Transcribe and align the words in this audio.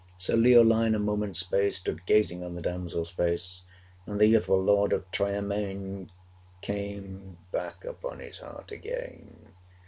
Sir 0.17 0.35
Leoline, 0.35 0.95
a 0.95 0.99
moment's 0.99 1.41
space, 1.41 1.77
Stood 1.77 2.07
gazing 2.07 2.43
on 2.43 2.55
the 2.55 2.61
damsel's 2.63 3.11
face: 3.11 3.65
And 4.07 4.19
the 4.19 4.25
youthful 4.25 4.59
Lord 4.59 4.93
of 4.93 5.05
Tryermaine 5.11 6.09
Came 6.61 7.37
back 7.51 7.85
upon 7.85 8.17
his 8.17 8.39
heart 8.39 8.71
again. 8.71 9.49